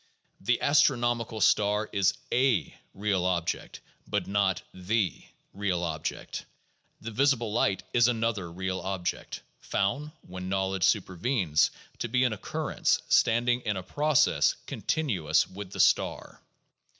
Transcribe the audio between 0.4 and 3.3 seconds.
astronomical star is a real